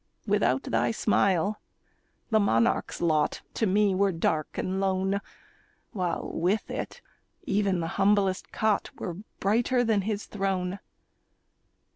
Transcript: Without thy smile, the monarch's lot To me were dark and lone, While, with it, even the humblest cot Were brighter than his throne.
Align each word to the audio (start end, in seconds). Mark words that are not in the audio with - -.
Without 0.25 0.63
thy 0.63 0.89
smile, 0.89 1.61
the 2.31 2.39
monarch's 2.39 3.01
lot 3.01 3.43
To 3.53 3.67
me 3.67 3.93
were 3.93 4.11
dark 4.11 4.57
and 4.57 4.79
lone, 4.79 5.21
While, 5.91 6.31
with 6.33 6.71
it, 6.71 7.03
even 7.43 7.81
the 7.81 7.85
humblest 8.01 8.51
cot 8.51 8.89
Were 8.97 9.17
brighter 9.39 9.83
than 9.83 10.01
his 10.01 10.25
throne. 10.25 10.79